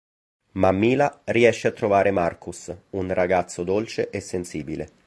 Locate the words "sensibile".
4.19-4.89